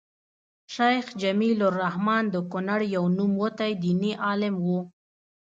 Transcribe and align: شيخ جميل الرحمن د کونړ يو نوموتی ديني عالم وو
شيخ 0.75 1.05
جميل 1.21 1.59
الرحمن 1.69 2.23
د 2.33 2.35
کونړ 2.51 2.79
يو 2.95 3.03
نوموتی 3.17 3.71
ديني 3.83 4.11
عالم 4.25 4.55
وو 4.65 4.79